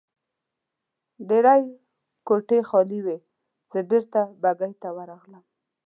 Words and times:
ډېرې 1.27 1.61
کوټې 2.27 2.59
خالي 2.69 2.99
وې، 3.05 3.17
زه 3.71 3.79
بېرته 3.89 4.19
بګۍ 4.41 4.73
ته 4.81 4.89
ورغلم. 4.97 5.43